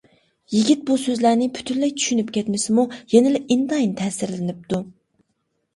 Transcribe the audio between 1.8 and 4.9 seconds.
چۈشىنىپ كەتمىسىمۇ يەنىلا ئىنتايىن تەسىرلىنىپتۇ.